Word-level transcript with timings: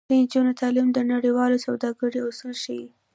د 0.09 0.11
نجونو 0.21 0.51
تعلیم 0.61 0.87
د 0.93 0.99
نړیوال 1.13 1.51
سوداګرۍ 1.65 2.19
اصول 2.29 2.55
ښيي. 2.63 2.85